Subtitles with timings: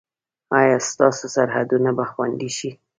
[0.59, 2.69] ایا ستاسو سرحدونه به خوندي شي؟